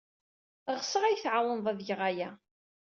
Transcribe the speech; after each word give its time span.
Ɣseɣ 0.77 1.03
ad 1.03 1.11
iyi-tɛawned 1.13 1.65
ad 1.71 1.79
geɣ 1.87 2.01
aya. 2.09 2.29